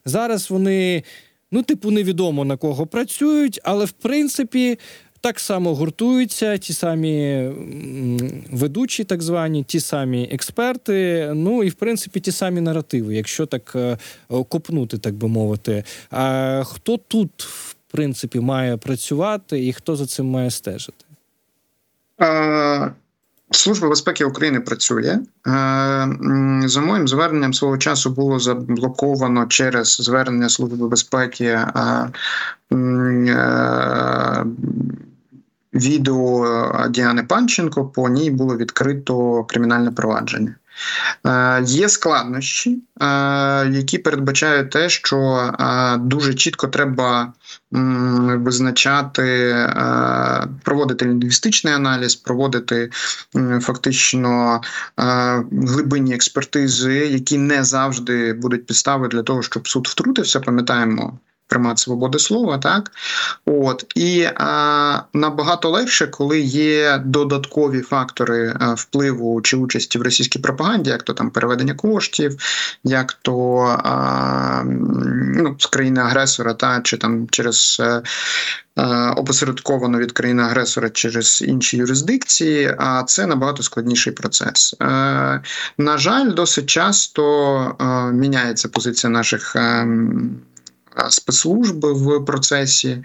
зараз 0.06 0.52
вони. 0.52 1.04
Ну, 1.52 1.64
типу, 1.64 1.92
невідомо 1.92 2.46
на 2.46 2.58
кого 2.58 2.88
працюють, 2.88 3.60
але 3.64 3.86
в 3.86 3.92
принципі 3.92 4.80
так 5.22 5.40
само 5.40 5.76
гуртуються 5.76 6.58
ті 6.58 6.74
самі 6.74 7.50
ведучі, 8.52 9.04
так 9.04 9.22
звані, 9.22 9.64
ті 9.64 9.80
самі 9.80 10.30
експерти. 10.32 11.32
Ну 11.36 11.64
і 11.64 11.70
в 11.70 11.74
принципі 11.74 12.20
ті 12.20 12.32
самі 12.32 12.62
наративи, 12.62 13.16
якщо 13.16 13.46
так 13.46 13.74
е, 13.76 13.98
копнути, 14.30 14.98
так 14.98 15.16
би 15.16 15.28
мовити. 15.28 15.84
А 16.10 16.64
хто 16.66 16.98
тут 16.98 17.44
в 17.44 17.76
принципі 17.92 18.40
має 18.40 18.78
працювати 18.78 19.66
і 19.66 19.74
хто 19.74 19.96
за 19.96 20.06
цим 20.06 20.26
має 20.26 20.52
стежити? 20.52 21.06
Служба 23.52 23.90
безпеки 23.90 24.26
України 24.26 24.60
працює 24.60 25.20
за 26.66 26.82
моїм 26.82 27.08
зверненням 27.08 27.54
свого 27.54 27.78
часу 27.78 28.10
було 28.10 28.40
заблоковано 28.40 29.46
через 29.46 29.88
звернення 29.88 30.50
Служби 30.50 30.88
безпеки 30.88 31.60
відео 35.74 36.46
е, 36.46 36.90
Діани 36.90 37.24
Панченко. 37.24 37.86
По 37.86 38.10
ній 38.10 38.32
було 38.32 38.58
відкрито 38.58 39.44
кримінальне 39.44 39.92
провадження. 39.92 40.56
Е, 41.26 41.64
є 41.66 41.90
складнощі, 41.90 42.82
е, 43.02 43.06
які 43.70 43.98
передбачають 43.98 44.72
те, 44.72 44.90
що 44.90 45.52
дуже 46.00 46.34
чітко 46.34 46.68
треба 46.68 47.34
визначати, 47.72 49.56
проводити 50.64 51.06
лінгвістичний 51.06 51.74
аналіз, 51.74 52.16
проводити 52.16 52.90
фактично 53.62 54.62
глибинні 55.52 56.16
експертизи, 56.16 56.94
які 56.94 57.38
не 57.38 57.64
завжди 57.64 58.34
будуть 58.34 58.66
підстави 58.66 59.08
для 59.08 59.24
того, 59.24 59.42
щоб 59.42 59.68
суд 59.68 59.88
втрутився. 59.88 60.40
Пам'ятаємо 60.40 61.20
примат 61.48 61.80
свободи 61.80 62.20
слова, 62.20 62.58
так 62.58 62.92
от 63.46 63.86
і 63.96 64.28
а, 64.36 65.02
набагато 65.14 65.70
легше, 65.70 66.08
коли 66.08 66.40
є 66.40 67.02
додаткові 67.06 67.82
фактори 67.82 68.54
а, 68.60 68.74
впливу 68.74 69.42
чи 69.42 69.58
участі 69.58 70.00
в 70.00 70.02
російській 70.02 70.40
пропаганді, 70.40 70.90
як 70.90 71.04
то 71.04 71.14
там 71.14 71.30
переведення 71.30 71.74
коштів, 71.74 72.38
як 72.84 73.14
то 73.14 73.58
а, 73.84 74.64
ну, 75.36 75.56
з 75.60 75.66
країни 75.66 76.02
агресора, 76.02 76.54
та 76.54 76.82
чи 76.82 76.98
там 76.98 77.28
через. 77.30 77.82
А, 77.82 78.02
Опосередковано 79.16 79.98
від 79.98 80.12
країни 80.12 80.44
агресора 80.44 80.90
через 80.90 81.44
інші 81.48 81.78
юрисдикції, 81.78 82.76
а 82.78 83.04
це 83.04 83.28
набагато 83.28 83.64
складніший 83.64 84.14
процес. 84.14 84.76
На 85.78 85.98
жаль, 85.98 86.34
досить 86.34 86.66
часто 86.66 88.12
міняється 88.14 88.70
позиція 88.70 89.12
наших 89.12 89.56
ем, 89.56 90.40
спецслужби 91.10 91.94
в 91.94 92.26
процесі. 92.26 93.04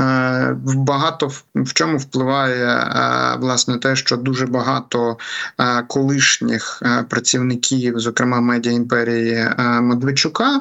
Е, 0.00 0.56
багато 0.64 1.30
в 1.54 1.72
чому 1.72 1.98
впливає 1.98 2.66
е, 2.66 3.36
власне 3.38 3.78
те, 3.78 3.96
що 3.96 4.16
дуже 4.16 4.46
багато 4.46 5.18
е, 5.60 5.82
колишніх 5.82 6.82
працівників, 7.08 7.98
зокрема 7.98 8.40
медіа 8.40 8.72
імперії 8.72 9.48
Медведчука. 9.80 10.60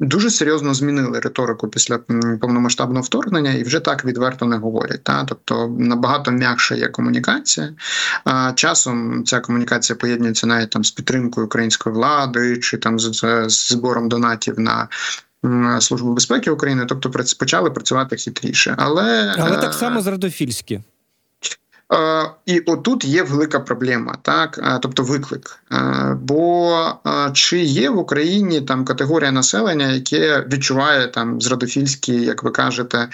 Дуже 0.00 0.30
серйозно 0.30 0.74
змінили 0.74 1.20
риторику 1.20 1.68
після 1.68 1.98
повномасштабного 2.40 3.02
вторгнення 3.02 3.52
і 3.52 3.62
вже 3.62 3.80
так 3.80 4.04
відверто 4.04 4.46
не 4.46 4.56
говорять. 4.56 5.04
Та 5.04 5.24
тобто 5.24 5.76
набагато 5.78 6.30
м'якша 6.30 6.74
є 6.74 6.88
комунікація. 6.88 7.74
А 8.24 8.52
часом 8.52 9.24
ця 9.24 9.40
комунікація 9.40 9.96
поєднується 9.96 10.46
навіть 10.46 10.70
там 10.70 10.84
з 10.84 10.90
підтримкою 10.90 11.46
української 11.46 11.94
влади 11.94 12.58
чи 12.58 12.76
там 12.76 12.98
з, 12.98 13.12
з 13.48 13.68
збором 13.68 14.08
донатів 14.08 14.60
на 14.60 14.88
Служби 15.80 16.12
безпеки 16.12 16.50
України, 16.50 16.86
тобто 16.88 17.10
почали 17.38 17.70
працювати 17.70 18.16
хитріше, 18.16 18.74
але 18.78 19.34
але 19.38 19.56
так 19.56 19.74
само 19.74 20.02
зрадофільські. 20.02 20.80
Е, 21.92 22.30
і 22.46 22.60
отут 22.60 23.04
є 23.04 23.22
велика 23.22 23.60
проблема, 23.60 24.18
так 24.22 24.60
е, 24.62 24.78
тобто 24.82 25.02
виклик. 25.02 25.58
Е, 25.72 26.16
бо 26.22 26.88
чи 27.32 27.58
є 27.58 27.90
в 27.90 27.98
Україні 27.98 28.60
там 28.60 28.84
категорія 28.84 29.32
населення, 29.32 29.92
яке 29.92 30.46
відчуває 30.52 31.08
там 31.08 31.40
зрадофільські, 31.40 32.12
як 32.12 32.42
ви 32.42 32.50
кажете, 32.50 33.08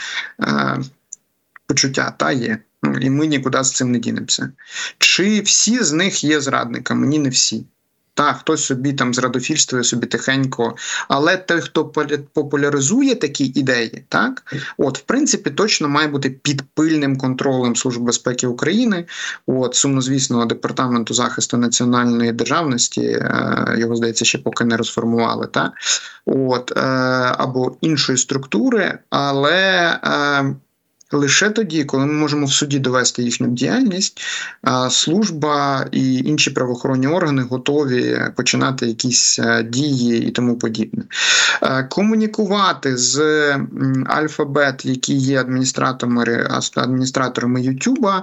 почуття? 1.67 2.15
Та 2.17 2.33
є. 2.33 2.59
Ну, 2.83 2.99
і 2.99 3.11
ми 3.11 3.27
нікуди 3.27 3.65
з 3.65 3.73
цим 3.73 3.93
не 3.93 3.99
дінемося. 3.99 4.53
Чи 4.99 5.41
всі 5.41 5.83
з 5.83 5.93
них 5.93 6.25
є 6.25 6.41
зрадниками? 6.41 7.07
Ні, 7.07 7.19
не 7.19 7.29
всі. 7.29 7.67
Так, 8.15 8.37
хтось 8.37 8.65
собі 8.65 8.93
там 8.93 9.15
зрадофільствує 9.15 9.85
собі 9.85 10.07
тихенько, 10.07 10.77
але 11.09 11.37
той, 11.37 11.61
хто 11.61 11.93
популяризує 12.33 13.15
такі 13.15 13.45
ідеї, 13.45 14.05
так 14.09 14.55
от 14.79 14.99
в 14.99 15.03
принципі 15.03 15.51
точно 15.51 15.89
має 15.89 16.09
бути 16.09 16.31
під 16.31 16.63
пильним 16.75 17.17
контролем 17.19 17.77
Служби 17.77 18.05
безпеки 18.05 18.47
України, 18.47 19.07
от 19.47 19.75
сумнозвісного 19.75 20.45
департаменту 20.45 21.15
захисту 21.15 21.57
національної 21.57 22.33
державності, 22.33 23.01
е, 23.01 23.75
його 23.79 23.97
здається, 23.97 24.25
ще 24.25 24.39
поки 24.39 24.65
не 24.65 24.77
розформували, 24.77 25.47
так 25.47 25.73
от 26.27 26.73
е, 26.77 26.81
або 27.39 27.77
іншої 27.81 28.19
структури, 28.19 28.99
але. 29.11 30.61
Лише 31.13 31.51
тоді, 31.51 31.85
коли 31.85 32.07
ми 32.07 32.13
можемо 32.13 32.47
в 32.47 32.53
суді 32.53 32.79
довести 32.79 33.23
їхню 33.23 33.49
діяльність, 33.49 34.21
служба 34.91 35.87
і 35.93 36.15
інші 36.15 36.51
правоохоронні 36.51 37.07
органи 37.07 37.43
готові 37.43 38.21
починати 38.37 38.87
якісь 38.87 39.39
е, 39.39 39.63
дії 39.63 40.29
і 40.29 40.31
тому 40.31 40.59
подібне. 40.59 41.03
Е, 41.63 41.85
комунікувати 41.91 42.97
з 42.97 43.21
Альфабет, 44.07 44.85
які 44.85 45.15
є 45.15 45.41
адміністраторами 45.41 46.49
адміністраторами 46.77 47.63
Ютуба, 47.63 48.23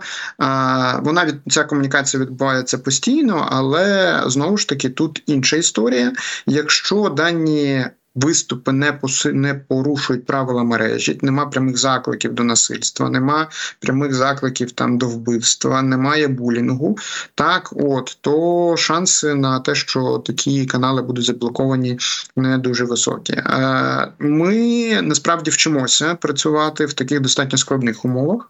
вона 1.02 1.26
від 1.26 1.36
ця 1.50 1.64
комунікація 1.64 2.24
відбувається 2.24 2.78
постійно, 2.78 3.48
але 3.52 4.20
знову 4.26 4.58
ж 4.58 4.70
таки 4.70 4.90
тут 4.90 5.24
інша 5.26 5.58
історія. 5.58 6.14
Якщо 6.46 7.10
дані 7.10 7.86
виступи 8.18 8.72
не 8.72 8.94
поси, 8.94 9.34
не 9.34 9.54
порушують 9.54 10.26
правила 10.26 10.64
мережі, 10.64 11.20
нема 11.22 11.46
прямих 11.46 11.78
закликів 11.78 12.34
до 12.34 12.44
насильства, 12.44 13.10
нема 13.10 13.50
прямих 13.80 14.14
закликів 14.14 14.72
там 14.72 14.98
до 14.98 15.08
вбивства, 15.08 15.82
немає 15.82 16.28
булінгу. 16.28 16.98
Так, 17.36 17.74
от 17.76 18.18
то 18.22 18.76
шанси 18.78 19.34
на 19.34 19.60
те, 19.60 19.76
що 19.76 20.24
такі 20.26 20.66
канали 20.66 21.02
будуть 21.02 21.26
заблоковані, 21.26 22.00
не 22.36 22.58
дуже 22.58 22.86
високі. 22.86 23.34
Е, 23.34 24.12
ми 24.20 25.02
насправді 25.02 25.52
вчимося 25.52 26.16
працювати 26.16 26.86
в 26.86 26.94
таких 26.94 27.20
достатньо 27.20 27.58
складних 27.58 28.06
умовах, 28.06 28.48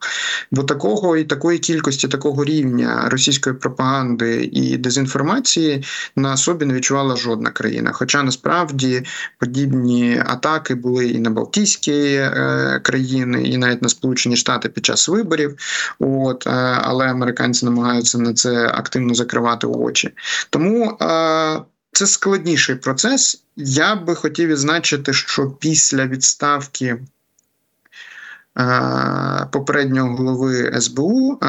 бо 0.51 0.63
такого 0.63 1.17
і 1.17 1.23
такої 1.23 1.59
кількості, 1.59 2.07
такого 2.07 2.43
рівня 2.43 3.09
російської 3.09 3.55
пропаганди 3.55 4.49
і 4.53 4.77
дезінформації 4.77 5.83
на 6.15 6.37
собі 6.37 6.65
не 6.65 6.73
відчувала 6.73 7.15
жодна 7.15 7.49
країна. 7.49 7.91
Хоча 7.93 8.23
насправді 8.23 9.03
подібні 9.39 9.56
атаки 10.25 10.75
були 10.75 11.07
і 11.07 11.19
на 11.19 11.29
Балтійські 11.29 11.91
е, 11.91 12.79
країни, 12.83 13.43
і 13.43 13.57
навіть 13.57 13.81
на 13.81 13.89
Сполучені 13.89 14.35
Штати 14.35 14.69
під 14.69 14.85
час 14.85 15.07
виборів. 15.07 15.57
От 15.99 16.47
е, 16.47 16.49
але 16.81 17.05
американці 17.05 17.65
намагаються 17.65 18.17
на 18.17 18.33
це 18.33 18.67
активно 18.67 19.13
закривати 19.13 19.67
очі. 19.67 20.13
Тому 20.49 20.97
е, 21.01 21.61
це 21.91 22.07
складніший 22.07 22.75
процес. 22.75 23.43
Я 23.55 23.95
би 23.95 24.15
хотів 24.15 24.49
відзначити, 24.49 25.13
що 25.13 25.49
після 25.49 26.05
відставки. 26.05 26.97
Е, 28.59 29.47
попереднього 29.51 30.15
голови 30.15 30.81
СБУ 30.81 31.39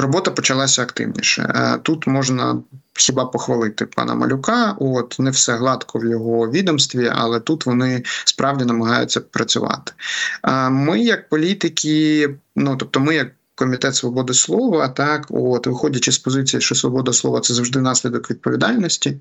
робота 0.00 0.30
почалася 0.30 0.82
активніше. 0.82 1.52
Е, 1.54 1.78
тут 1.82 2.06
можна 2.06 2.56
хіба 2.94 3.24
похвалити 3.24 3.86
пана 3.86 4.14
Малюка. 4.14 4.76
От 4.80 5.16
не 5.18 5.30
все 5.30 5.56
гладко 5.56 5.98
в 5.98 6.04
його 6.04 6.50
відомстві, 6.50 7.12
але 7.14 7.40
тут 7.40 7.66
вони 7.66 8.02
справді 8.24 8.64
намагаються 8.64 9.20
працювати. 9.20 9.92
Е, 10.44 10.70
ми, 10.70 11.00
як 11.00 11.28
політики, 11.28 12.28
ну 12.56 12.76
тобто, 12.76 13.00
ми 13.00 13.14
як 13.14 13.28
комітет 13.60 13.94
свободи 13.94 14.34
слова, 14.34 14.88
так 14.88 15.26
от 15.30 15.66
виходячи 15.66 16.12
з 16.12 16.18
позиції, 16.18 16.60
що 16.60 16.74
свобода 16.74 17.12
слова 17.12 17.40
це 17.40 17.54
завжди 17.54 17.80
наслідок 17.80 18.30
відповідальності, 18.30 19.20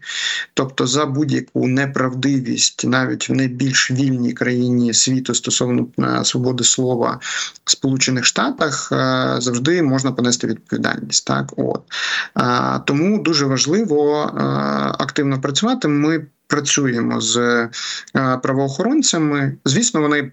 тобто 0.54 0.88
за 0.88 1.06
будь-яку 1.06 1.68
неправдивість, 1.68 2.88
навіть 2.88 3.30
в 3.30 3.34
найбільш 3.34 3.92
вільній 3.92 4.34
країні 4.34 4.94
світу 4.94 5.36
стосовно 5.36 5.88
е, 6.00 6.26
свободи 6.26 6.64
слова 6.64 7.20
в 7.66 7.72
Сполучених 7.72 8.26
Штатах, 8.26 8.90
е, 8.92 9.36
завжди 9.42 9.84
можна 9.84 10.12
понести 10.12 10.48
відповідальність. 10.48 11.28
Так, 11.28 11.54
от 11.58 11.84
тому 12.86 13.24
дуже 13.24 13.46
важливо 13.46 14.24
е, 14.24 14.42
активно 15.00 15.42
працювати. 15.42 15.88
Ми 15.88 16.26
працюємо 16.48 17.22
з 17.22 17.68
правоохоронцями. 18.42 19.58
Звісно, 19.66 20.02
вони 20.02 20.32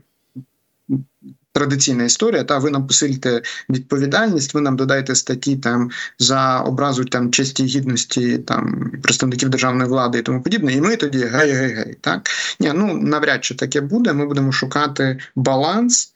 традиційна 1.56 2.04
історія. 2.04 2.44
Та 2.44 2.58
ви 2.58 2.70
нам 2.70 2.86
посильте 2.86 3.42
відповідальність, 3.70 4.54
ви 4.54 4.60
нам 4.60 4.76
додайте 4.76 5.14
статті 5.14 5.56
там 5.56 5.90
за 6.18 6.60
образу 6.60 7.04
там 7.04 7.30
честі 7.30 7.64
гідності 7.64 8.38
там 8.38 8.92
представників 9.02 9.48
державної 9.48 9.90
влади 9.90 10.18
і 10.18 10.22
тому 10.22 10.42
подібне. 10.42 10.72
І 10.72 10.80
ми 10.80 10.96
тоді 10.96 11.18
гей, 11.18 11.52
гей, 11.52 11.72
гей. 11.74 11.96
Так 12.00 12.30
ні, 12.60 12.72
ну 12.74 12.94
навряд 12.94 13.44
чи 13.44 13.54
таке 13.54 13.80
буде. 13.80 14.12
Ми 14.12 14.26
будемо 14.26 14.52
шукати 14.52 15.18
баланс. 15.36 16.12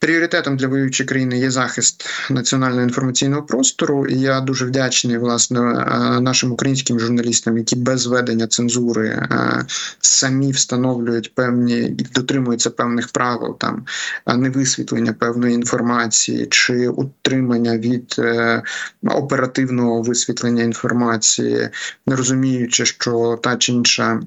Пріоритетом 0.00 0.56
для 0.56 0.68
воюючої 0.68 1.06
країни 1.06 1.38
є 1.38 1.50
захист 1.50 2.06
національного 2.30 2.82
інформаційного 2.82 3.42
простору. 3.42 4.06
І 4.06 4.20
я 4.20 4.40
дуже 4.40 4.66
вдячний 4.66 5.18
власне 5.18 5.60
е, 5.60 6.20
нашим 6.20 6.52
українським 6.52 7.00
журналістам, 7.00 7.58
які 7.58 7.76
без 7.76 8.06
ведення 8.06 8.46
цензури 8.46 9.08
е, 9.08 9.64
самі 10.00 10.52
встановлюють 10.52 11.34
певні 11.34 11.78
і 11.78 12.06
дотримуються 12.14 12.70
певних 12.70 13.08
правил, 13.08 13.58
там 13.58 13.86
невисвітлення 14.26 15.12
певної 15.12 15.54
інформації 15.54 16.46
чи 16.50 16.88
утримання 16.88 17.78
від 17.78 18.14
е, 18.18 18.62
оперативного 19.04 20.02
висвітлення 20.02 20.62
інформації, 20.62 21.68
не 22.06 22.16
розуміючи, 22.16 22.86
що 22.86 23.40
та 23.42 23.56
чи 23.56 23.72
інша. 23.72 24.20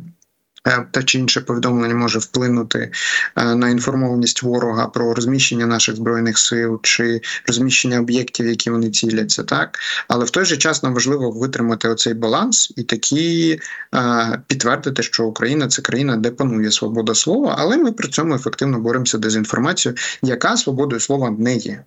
Е, 0.68 0.88
Та 0.92 1.04
чи 1.04 1.20
інше 1.20 1.42
повідомлення 1.42 1.96
може 1.96 2.20
вплинути 2.20 2.92
е, 3.36 3.56
на 3.56 3.70
інформованість 3.70 4.44
ворога 4.44 4.88
про 4.88 5.14
розміщення 5.14 5.66
наших 5.66 5.96
збройних 5.96 6.38
сил 6.38 6.80
чи 6.84 7.22
розміщення 7.48 8.00
об'єктів, 8.00 8.48
які 8.48 8.70
вони 8.70 8.90
ціляться, 8.90 9.44
так 9.44 9.80
але 10.08 10.26
в 10.26 10.30
той 10.30 10.46
же 10.46 10.58
час 10.58 10.84
нам 10.84 10.94
важливо 10.94 11.32
витримати 11.32 11.90
оцей 11.90 12.14
баланс 12.14 12.74
і 12.78 12.84
такі 12.84 13.60
е, 13.96 14.42
підтвердити, 14.48 15.04
що 15.04 15.26
Україна 15.26 15.68
це 15.68 15.82
країна, 15.82 16.18
де 16.18 16.32
панує 16.32 16.72
свобода 16.72 17.16
слова, 17.16 17.56
але 17.60 17.78
ми 17.78 17.92
при 17.92 18.08
цьому 18.08 18.36
ефективно 18.36 18.80
боремося 18.80 19.18
дезінформацією, 19.18 19.98
яка 20.22 20.58
свободою 20.58 21.00
слова 21.00 21.36
не 21.40 21.56
є. 21.56 21.84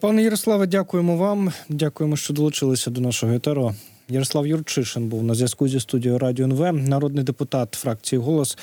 Пане 0.00 0.22
Ярославе, 0.22 0.66
дякуємо 0.66 1.16
вам. 1.16 1.52
Дякуємо, 1.68 2.16
що 2.16 2.34
долучилися 2.34 2.90
до 2.90 3.00
нашого 3.00 3.32
етеру. 3.32 3.74
Ярослав 4.08 4.46
Юрчишин 4.46 5.08
був 5.08 5.22
на 5.22 5.34
зв'язку 5.34 5.68
зі 5.68 5.80
студією 5.80 6.18
Радіо 6.18 6.44
НВ, 6.44 6.72
народний 6.72 7.24
депутат 7.24 7.74
фракції 7.74 8.20
Голос, 8.20 8.58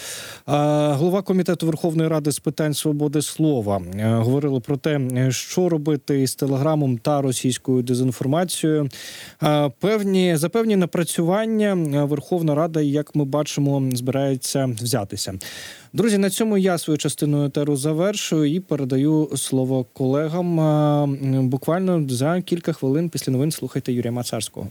голова 0.46 1.22
комітету 1.22 1.66
Верховної 1.66 2.10
Ради 2.10 2.32
з 2.32 2.40
питань 2.40 2.74
свободи 2.74 3.22
слова. 3.22 3.82
Е, 3.96 4.10
Говорили 4.10 4.60
про 4.60 4.78
те, 4.78 5.00
що 5.32 5.70
робити 5.70 6.22
із 6.22 6.36
телеграмом 6.36 6.98
та 6.98 7.22
російською 7.22 7.84
дезінформацією. 7.84 8.90
Певні 9.80 10.38
за 10.38 10.50
певні 10.50 10.76
напрацювання 10.76 11.72
е, 11.72 12.04
Верховна 12.04 12.56
Рада, 12.56 12.82
як 12.82 13.16
ми 13.16 13.26
бачимо, 13.26 13.90
збирається 13.94 14.66
взятися. 14.82 15.34
Друзі, 15.94 16.18
на 16.18 16.30
цьому 16.30 16.58
я 16.58 16.78
свою 16.78 16.98
частину 16.98 17.46
етеру 17.46 17.76
завершую 17.76 18.54
і 18.54 18.60
передаю 18.60 19.30
слово 19.36 19.86
колегам. 19.94 20.60
Е, 20.60 21.42
Буквально 21.42 22.10
за 22.10 22.42
кілька 22.42 22.74
хвилин 22.74 23.10
після 23.10 23.32
новин 23.32 23.52
слухайте 23.52 23.94
Юрія 23.94 24.12
Мацарського. 24.12 24.68